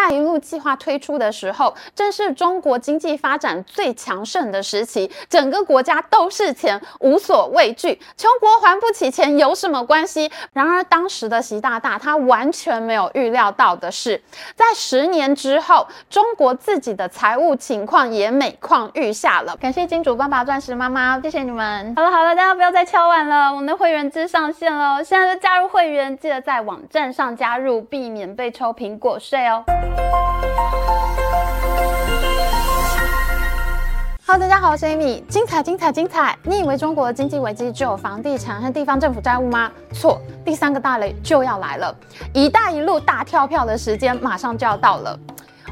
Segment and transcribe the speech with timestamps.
[0.00, 10.30] 带一路”计划推出的时候，正是中国经济发展最强盛的时期，整个国家都是钱，无所畏惧，穷国还不起钱有什么关系？
[10.54, 14.22] 然而当时的习大大他完全没有预料到的是，
[14.56, 19.54] 在十年之后，中国自己的财务情况也每况愈下了。
[19.60, 21.94] 感谢金主爸爸、钻石妈妈，谢谢你们。
[21.94, 29.62] 好了好了，大家不要再敲碗了，我们的会员制上线了，现在就加入会员，记得在网站上加入，避免被抽苹果税哦。
[34.26, 36.38] Hello，大家好，我是 Amy，精彩精彩精彩！
[36.44, 39.70] 你以为中国的经济危机只有房地产和地方政府债务吗？
[39.92, 41.94] 错，第三个大雷就要来了，
[42.32, 45.18] 一带一路大跳票的时间马上就要到了。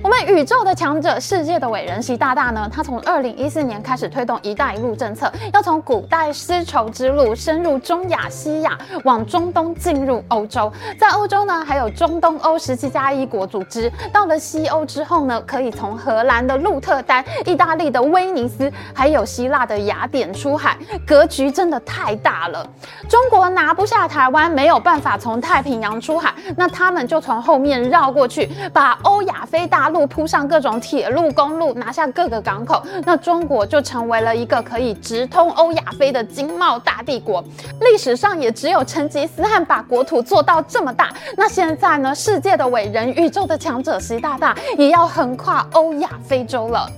[0.00, 2.70] 我们宇宙的强者，世界的伟人习大大呢？
[2.72, 10.72] 他从二零一四年开始推动“一带一路”政策，要从古代丝绸之路深入中亚、西亚，往中东进入欧洲。
[10.96, 13.90] 在欧洲呢，还有中东欧十七加一国组织。
[14.12, 20.76] 到了西欧之后呢，可以从荷兰的鹿特丹、意大利的威尼斯，还有希腊的雅典出海。
[21.04, 22.64] 格局真的太大了。
[23.08, 29.87] 中国拿不下台湾，没有办法从太平洋出海，那他们就从后面绕过去，把欧亚非大。
[29.88, 37.42] 路铺上各种铁路、公路，拿下各个港口，那中国就成为了一个可以直通欧亚非的经贸大帝国。
[37.80, 41.10] 历史上也只有成吉思汗把国土做到这么大。
[41.36, 42.14] 那现在呢？
[42.14, 46.90] 世界的伟人、宇宙的强者习大大也要横跨欧亚非洲了。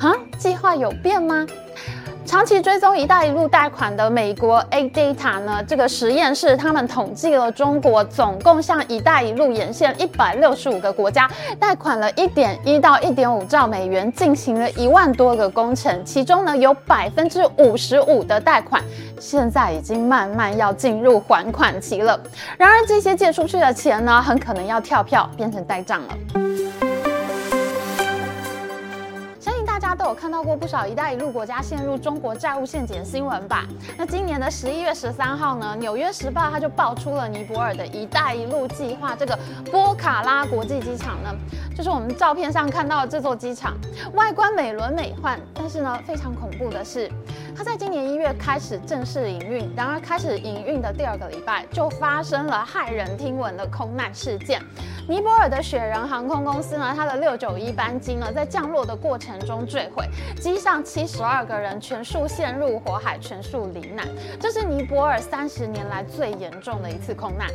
[0.00, 1.46] 啊，计划有变吗？
[2.28, 11.26] 长期追踪“一带一路”贷款的美国 ADATA 呢，这个实验室他们统计了中国总共向“一带一路”沿线一百六十五个国家
[11.58, 18.84] 贷款了一点一到一点五兆美元，进行了一万多个工程，其中呢有百分之五十五的贷款
[19.18, 22.20] 现在已经慢慢要进入还款期了。
[22.58, 26.67] 然而，这些借出去的钱呢，很可能要跳票变成呆账了。
[29.88, 33.66] 家都有看到过不少“一带一路”国家陷入中国债务陷阱的新闻吧？
[33.96, 39.38] 那今年的十一月十三号呢，《纽约时报》它就爆出了尼泊尔的一带一路计划，这个
[39.70, 41.34] 波卡拉国际机场呢，
[41.74, 43.78] 就是我们照片上看到的这座机场，
[44.12, 47.10] 外观美轮美奂，但是呢，非常恐怖的是，
[47.58, 54.62] 它在今年一月开始正式营运，然而开始营运的第二个礼拜就发生了骇人听闻的空难事件。
[55.08, 60.08] 尼泊尔的雪人航空公司呢，它的六九一班机呢，在降落的过程中坠毁，
[60.40, 64.06] 机上七十二个人全数陷入火海，全数罹难。
[64.38, 67.48] 这是尼泊尔三十年来最严重的一次空难。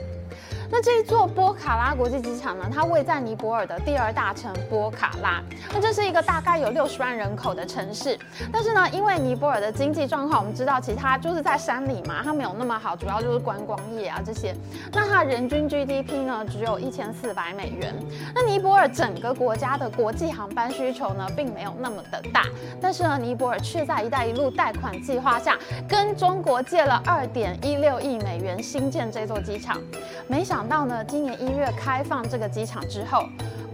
[0.76, 5.40] 那这一座波卡拉国际机场呢，它位在尼泊尔的第二大城波卡拉。
[5.72, 8.18] 那这是一个大概有六十万人口的城市，
[8.52, 14.56] 但是呢，因为尼泊尔的经济状况，我们知道其他就是在山里嘛，它没有那么好，主要就是观光业啊这些。
[14.92, 17.94] 那它人均 GDP 呢，只有一千四百美元。
[18.34, 22.48] 那尼泊尔整个国家的国际航班需求呢，并没有那么的大，
[22.82, 25.56] 但是呢，尼泊尔却在“一带一路”贷款计划下，
[25.88, 29.80] 跟中国借了二点一六亿美元新建这座机场，
[30.28, 30.63] 没想。
[30.68, 33.26] 到呢，今年一月开放这个机场之后，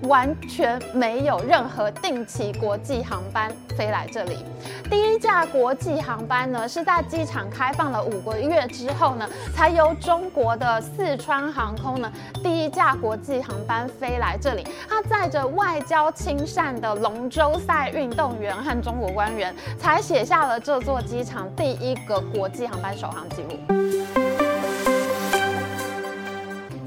[0.03, 4.37] 完全没有任何定期国际航班飞来这里。
[4.89, 12.11] 第一架国际航班呢，是在机场开放了五个月之后呢，才由中国的四川航空呢，
[12.41, 14.65] 第一架国际航班飞来这里。
[14.87, 23.88] 它载着外交亲善的龙舟赛运动员和中国官员，才写下了这座机场第一个国际航班首航记录。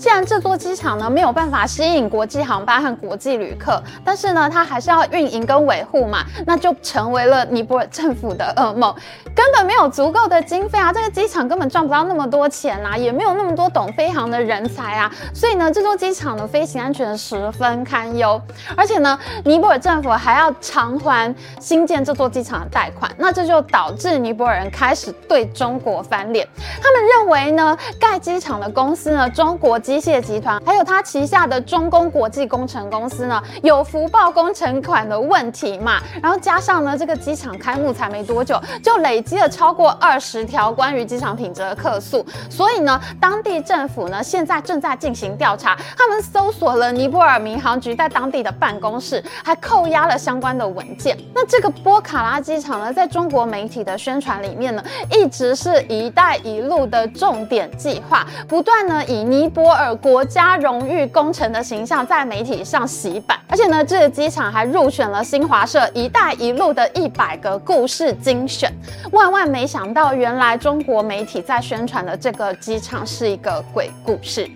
[0.02, 8.92] 既然这座机场呢，没有办法吸引国际航班和国际旅客，但是呢，它还是要运营跟维护嘛，那就成为了尼泊尔政府的噩梦，
[9.32, 18.42] 根本没有足够的经费啊，这个机场根本赚不到那么多钱啊，也没有那么多懂飞航的人才啊，所以呢，这座机场的飞行安全十分堪忧，
[18.76, 26.44] 而且呢，尼泊尔政府还要偿还新建这座机场的贷款，那这就导致尼泊尔人开始对中国翻脸，
[26.82, 36.00] 他们认为呢，盖机场的公司呢，中国机机械集团还有他旗下的中工国际工程公司呢，有福报工程款的问题嘛？
[36.22, 42.24] 然后加上呢，这个机场开幕才没多久，就累积了超过二十条关于机场品质的客诉。
[42.48, 51.14] 所以呢，当地政府呢现在正在进行调查，他们搜索了尼泊尔民航局在当地的办公室，还扣押了相关的文件。
[51.34, 59.81] 那这个波卡拉机场呢，在中国媒体的宣传里面呢，一直是一带一路的重点计划，不断呢以尼泊尔。
[59.82, 68.72] 而国家荣誉工程的形象在媒体上洗版，而且呢，这个机场还入选了新华社“一带一路”的一百个故事精选。
[69.10, 74.48] 万万没想到，原来中国媒体在宣传的这个机场是一个鬼故事。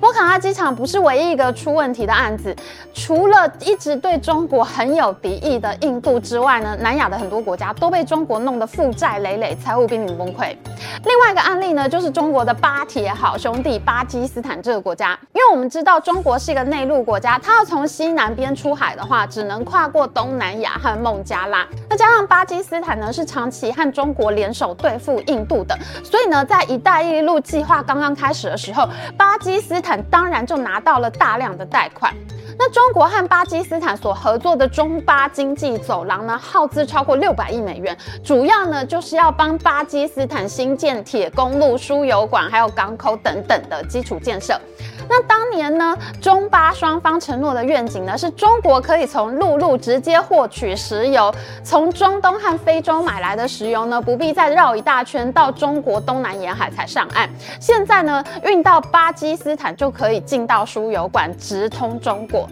[0.00, 2.54] 波卡拉机场不是唯一一个出问题的案子，
[2.94, 10.56] 除了一直对中国很有敌意的印度之外呢，南亚的很多国家都被中国弄得负债累累，财务濒临崩溃。
[11.04, 21.66] 另外一个案例呢，就是中国的巴铁好兄弟巴基斯坦这个国家，因为我们知道中国是一个内陆国家，它要从西南边出海的话，只能跨过东南亚和孟加拉。
[21.90, 32.12] 那加上巴基斯坦呢，是长期和中国联手对付印度的，所以呢，在“一带一路”计划刚刚开始的时候，巴基斯坦当然就拿到了大量的贷款。
[32.60, 44.60] 那中国和巴基斯坦所合作的中巴经济走廊呢，耗资超过六百亿美元，主要呢就是要帮巴基斯坦新建铁公路、输油管，还有港口等等的基础建设。
[45.08, 51.34] 那当年呢，中巴双方承诺的愿景呢，是中国可以从陆路直接获取石油，
[51.64, 57.28] 从中东和非洲买来的石油呢，不必再绕一大圈到中国东南沿海才上岸。
[57.58, 62.48] 现在呢，运到巴基斯坦就可以进到输油管，直通中国。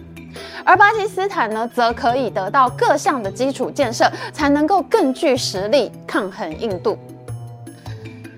[0.63, 6.97] 而巴基斯坦呢，则可以得到各项的基础建设，才能够更具实力抗衡印度。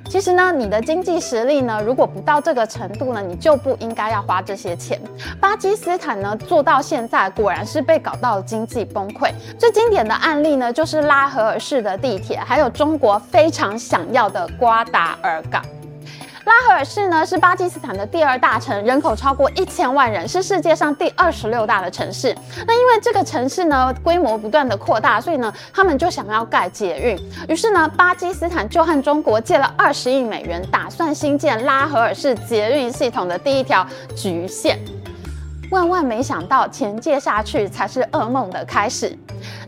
[0.09, 4.99] 其实呢，你的经济实力呢，如果不到这个程度呢，你就不应该要花这些钱。
[5.39, 9.31] 巴基斯坦呢，做到现在果然是被搞到了经济崩溃。
[9.59, 15.63] 最经典的案例呢，就是拉合尔市的地铁，还有中国非常想要的瓜达尔港。
[16.45, 22.35] 拉合尔市呢，是巴基斯坦的第二大城，人口超过一千万人，是世界上第二十六大的城市。
[22.65, 27.19] 那因为这个城市呢，规模不断的扩大，所以呢，他们就想要盖捷运。
[27.47, 34.79] 于是呢，巴基斯坦就和中国借了二十亿美元，打算兴建拉合尔市捷运系统的第一条橘线。
[35.71, 39.15] 万万没想到，钱借下去才是噩梦的开始。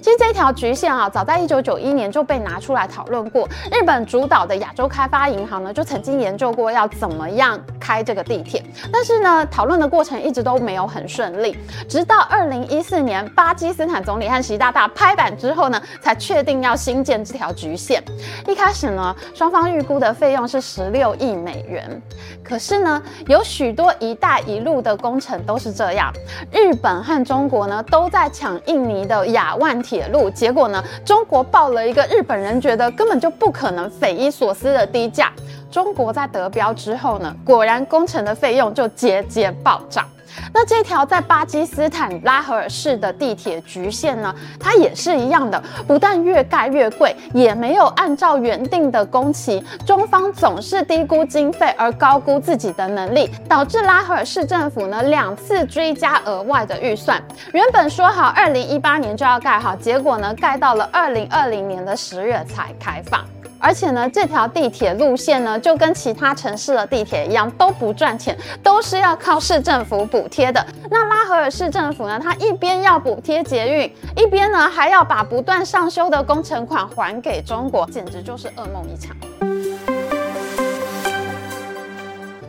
[0.01, 3.47] 其实这条局限啊，早在一九九一年就被拿出来讨论过。
[3.71, 8.63] 日本主导的亚洲开发银行呢，就曾经研究过要怎么样开这个地铁。
[8.91, 11.55] 但是呢，讨论的过程一直都没有很顺利。
[11.87, 18.03] 直到二零一四年，巴基斯坦总理和习大大拍板之后呢，才确定要新建这条局限。
[18.47, 22.01] 一开始呢，双方预估的费用是十六亿美元。
[22.43, 26.11] 可是呢，有许多“一带一路”的工程都是这样，
[26.51, 35.33] 日本和中国呢都在抢印尼的亚万铁路，结果呢，中国报了一个日本人觉得根本就不可能、匪夷所思的低价。
[35.69, 40.07] 中国在得标之后呢，果然工程的费用就节节暴涨。
[40.53, 49.63] 那这条在巴基斯坦拉合尔市的地铁局线呢，它也是一样的，不但越盖越贵，也没有按照原定的工期。
[49.85, 57.21] 中方总是低估经费而高估自己的能力，导致拉合尔市政府呢两次追加额外的预算。
[57.53, 63.25] 原本说好二零一八年就要盖好，结果呢盖到了二零二零年的十月才开放。
[63.61, 70.65] 而且呢，这条地铁路线呢，就跟其他城市的地铁一样，都不赚钱，都是要靠市政府补贴的。
[70.89, 79.15] 那拉合尔市政府呢，它一边要补贴捷运，一边呢还要把不断上修的工程款还给中国，简直就是噩梦一场。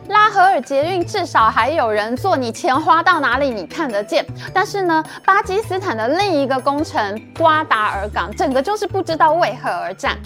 [0.09, 4.25] 拉合尔捷运至少还有人坐，你钱花到哪里你看得见。
[4.53, 10.17] 但是呢，巴基斯坦的另一个工程瓜达尔港，整个就是不知道为何而战。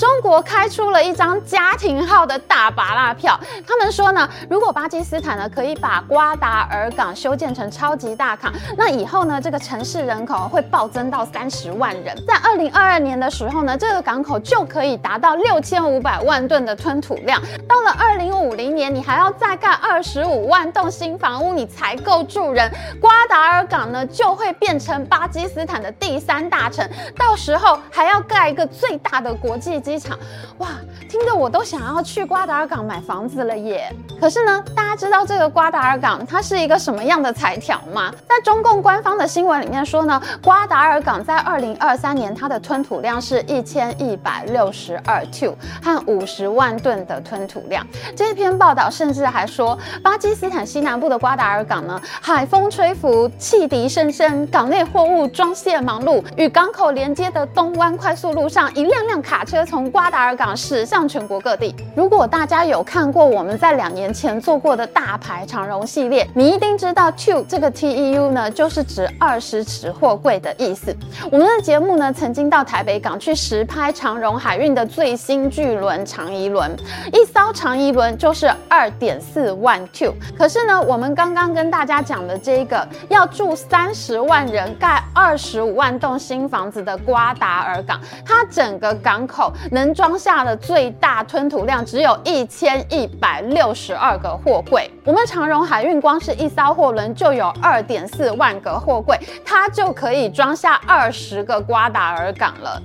[0.00, 3.38] 中国开出了一张家庭号的大芭乐票，
[3.68, 12.16] 他们说呢，如果巴基斯坦呢可以把瓜达尔港修建成超级大港，那以后呢这个城市人口会暴增到三十万人。
[12.26, 17.38] 在二零二二年的时候呢，这个港口就可以达到六千五百万吨的吞吐量。
[17.68, 22.70] 到了二零五零年，你还要再盖二十五万栋新房屋，你才够住人。
[23.02, 26.88] 瓜达尔港呢就会变成巴基斯坦的第三大城，
[27.18, 30.16] 到时候还要盖一个最大的国际机场，
[30.58, 30.68] 哇，
[31.08, 33.92] 听得我都想要去瓜达尔港买房子了耶！
[34.20, 38.12] 可是呢，大家知道这个瓜达尔港它是一个什么样的财条吗？
[38.28, 47.84] 在中共官方的新闻里面说呢，瓜达尔港在二零二三年它的吞吐量是一千一百六十二 t 和五十万吨的吞吐量。
[48.14, 61.74] 这篇报道甚至还说，巴基斯坦西南部的瓜达尔港呢，海风吹拂，汽笛声声，港内货物装卸忙碌，与港口连接的东湾快速路上，一辆辆卡车从从瓜达尔港驶向全国各地。
[61.96, 70.94] 如果大家有看过我们在两年前做过的大牌长荣系列，你一定知道 TEU 这个 T E U 呢，就是指二十尺货柜的意思。
[71.32, 76.70] 我们的节目呢，曾经到台北港去实拍长荣海运的最新巨轮长宜轮，
[77.10, 80.12] 一艘长宜轮就是二点四万 TEU。
[80.36, 89.50] 可是呢，我们刚刚跟大家讲的这个要住三十万人、盖二十五万栋新房子的瓜达尔港，它整个港口。
[89.70, 94.90] 能装下的最大吞吐量只有一千一百六十二个货柜。
[95.04, 102.82] 我们长荣海运光是一艘货轮就有二点四万个货柜，它就可以装下二十个瓜达尔港了。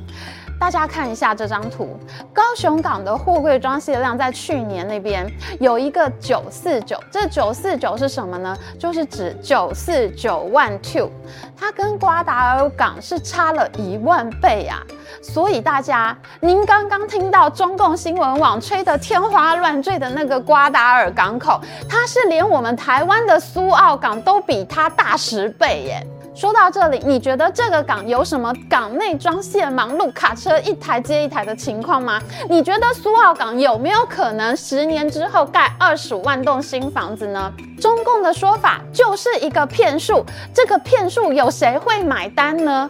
[0.59, 1.99] 大家看一下这张图，
[2.33, 8.57] 高雄港的货柜装卸量在去年那边有一个九四九，这九四九是什么呢？
[8.79, 11.09] 就是指九四九万 two，
[11.55, 14.83] 它跟瓜达尔港是差了一万倍呀、啊。
[15.21, 21.59] 所以大家，您刚刚听到中共新闻网吹得天花乱坠的那个瓜达尔港口，
[21.89, 26.07] 它是连我们台湾的苏澳港都比它大十倍耶。
[26.35, 32.21] 说到这里，你觉得这个港有什么港内装卸忙碌、卡车一台接一台的情况吗？
[32.49, 37.49] 你觉得苏澳港有没有可能十年之后盖二十五万栋新房子呢？
[37.79, 42.89] 中共的说法就是一个骗术，这个骗术有谁会买单呢？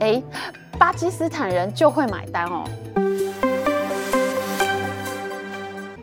[0.00, 0.24] 诶，
[0.78, 2.64] 巴基斯坦人就会买单哦。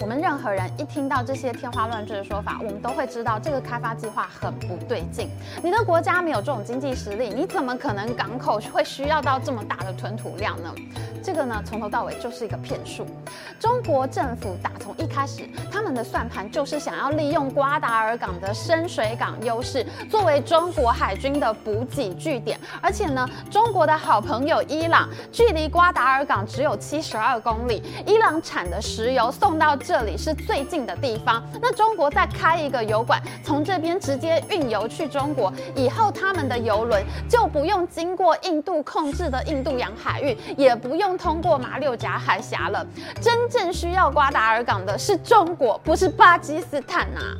[0.03, 5.29] 我们任何人一听到这些天花乱坠的说法，我们都会知道这个开发计划很不对劲。
[5.63, 10.75] 你的国家没有这种经济实力，你怎么可能港口会需要到这么大的吞吐量呢？
[11.23, 13.07] 这个呢，从头到尾就是一个骗术。
[13.57, 22.59] 中国政府打从一开始，他们的算盘就是想要利用瓜达尔港的深水港优势，作为中国海军的补给据点。
[22.81, 31.43] 而且呢，中国的好朋友伊朗，距离瓜达尔港只有七十二公里，伊朗产的石油送到这这里是最近的地方。
[31.61, 41.15] 那中国再开一个油管，从这边直接运油去中国，以后他们的油轮就不用经过印度控制的印度洋海域，也不用。
[41.15, 42.83] 通过马六甲海峡了，
[43.21, 47.37] 真正需要瓜达尔港的是中国，不是巴基斯坦呐、啊。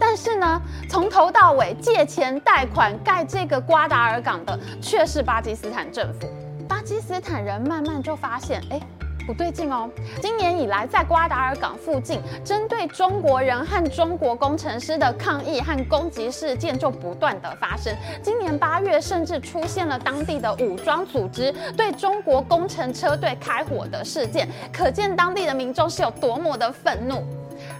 [0.00, 6.28] 但是呢，从头到尾借钱贷款盖这个瓜达尔港的却是巴基斯坦政府。
[6.68, 8.80] 巴基斯坦人慢慢就发现，哎。
[9.26, 9.88] 不对劲哦！
[10.20, 17.94] 今年以来，在瓜达尔港附近，针对中国人和中国工程师的抗议和攻击事件就不断的发生。
[18.22, 27.22] 今年八月，甚至出现了当地的武装组织对中国工程车队开火的事件，可见当地的民众是有多么的愤怒。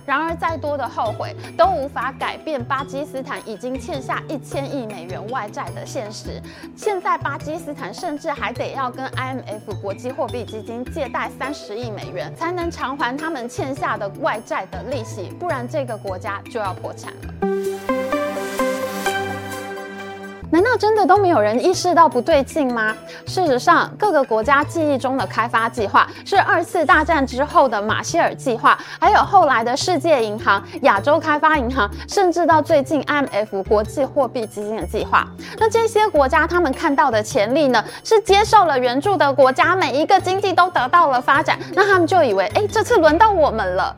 [0.04, 6.42] 然而，再多的后悔都无法改变巴基斯坦已经欠下一千亿美元外债的现实。
[6.76, 17.61] 现在，巴基斯坦甚至还得要跟 IMF 国际货币基金借贷三十亿美元，才能偿还他们欠下的外债的利息，不然这个国家就要破产了。
[20.52, 22.94] 难道真的都没有人意识到不对劲吗？
[23.24, 35.26] 事实上，各个国家记忆中的开发计划是二次大战之后的马歇尔计划，还有后来的世界银行、亚洲开发银行，甚至到最近 IMF 国际货币基金的计划。
[35.58, 43.96] 那这些国家他们看到的潜力呢，是接受了援助的国家每一个经济都得到了发展，那他们就以为，哎，这次轮到我们了。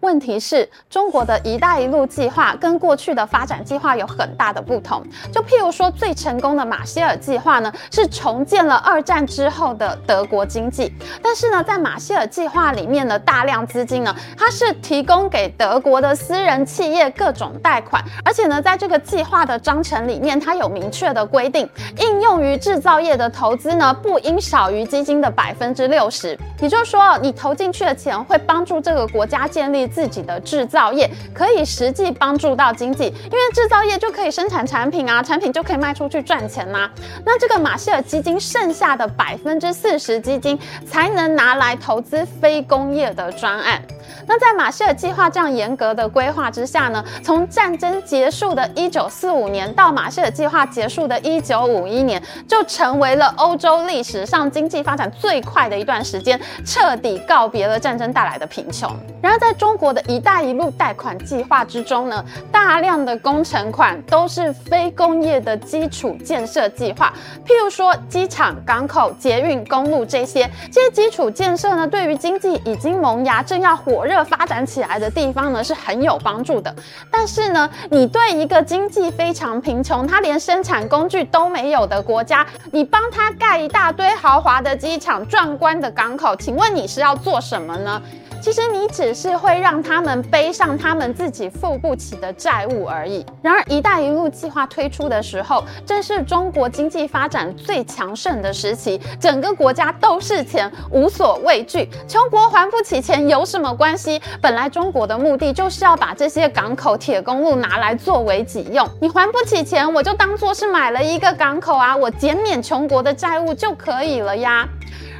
[0.00, 5.02] 问题是，中国的一带一路计划跟过去的发展计划有很大的不同。
[5.32, 10.92] 就譬如说，最成功的马歇尔计划呢，是重建了二战之后的德国经济。
[11.22, 21.68] 但是呢，在马歇尔计划里面的大量资金呢，它是提供给德国的私人企业各种贷款，而且呢，在这个计划的章程里面，它有明确的规定，
[21.98, 26.38] 应用于制造业的投资呢，不应少于基金的百分之六十。
[26.60, 36.90] 也就是说，你投进去的钱会帮助这个国家建建立自己的制造业，可以实际帮助到经济，因为制造业就可以生产产品啊，产品就可以卖出去赚钱啦。
[37.24, 43.80] 那这个马歇尔基金剩下的百分之四十基金，才能拿来投资非工业的专案。
[44.26, 58.94] 那在马歇尔计划这样严格的规划之下呢，从战争结束的一九四五年到马歇尔计划结束的一九五一年，就成为了欧洲历史上经济发展最快的一段时间，彻底告别了战争带来的贫穷。
[59.22, 67.12] 然而，在中国的一带一路贷款计划之中呢，大量的工程款都是非工业的基础建设计划，
[67.44, 74.24] 譬如说机场、港口、捷运、公路这些，这些基础建设呢，对于经济已经萌芽、正要火热。
[74.24, 76.74] 发展起来的地方呢，是很有帮助的，
[77.10, 88.00] 但是呢，你对一个经济非常贫穷，它连生产工具都没有的国家，你帮他盖一大堆豪华的机场、壮观的港口，请问你是要做什么呢？
[88.40, 93.24] 其实你只是会让他们背上他们自己付不起的债务而已。
[93.42, 101.88] 然而，一带一路计划推出的时候，正是中国经济发展最强盛的时期，整个国家都是钱，无所畏惧。
[102.08, 104.20] 穷国还不起钱有什么关系？
[104.40, 108.88] 本来中国的目的就是要把这些港口、铁公路拿来作为己用。
[109.00, 114.68] 你还不起钱，我就当做是买了一个港口啊，我减免穷国的债务就可以了呀。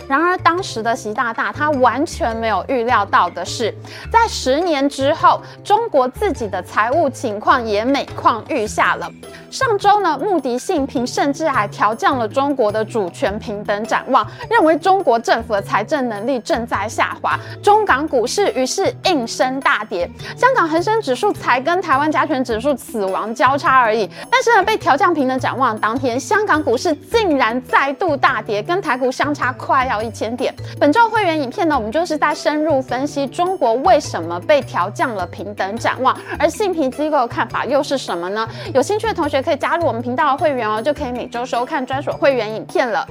[0.07, 3.75] 然而，当时的习大大他完全没有预料到的是，
[4.13, 9.11] 在十年之后，中国自己的财务情况也每况愈下了。
[9.55, 17.39] 上周呢，穆迪信评甚至还调降了中国的主权平等展望，认为中国政府的财政能力正在下滑。
[17.63, 24.11] 中港股市于是应声大跌，香港恒生指数才跟台湾加权指数死亡交叉而已。
[24.29, 30.53] 但是呢，被调降平等展望当天，香港股市竟然再度大跌，跟台股相差快要一千点。
[30.81, 38.49] 本周会员影片呢，我们就是在深入分析中国为什么被调降了平等展望，而信评机构的看法又是什么呢？
[38.75, 39.44] 有兴趣的同学。
[39.45, 43.07] 可以加入我们频道的会员哦，就可以每周收看专属会员影片了。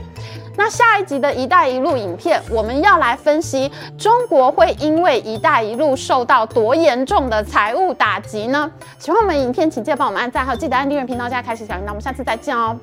[0.55, 8.69] 那下一集的一带一路影片，我们要来分析中国会因为一带一路受到多严重的财务打击呢？
[8.99, 11.89] 喜欢我们影片，请记得帮我们按赞，还有记得按订阅频道，加开启小铃铛。
[11.89, 12.75] 我们下次再见哦。